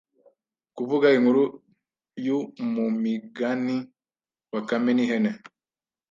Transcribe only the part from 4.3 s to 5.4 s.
bakame nihene